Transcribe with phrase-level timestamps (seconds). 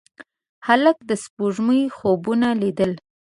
[0.67, 2.91] هلک د سپوږمۍ خوبونه لیدل.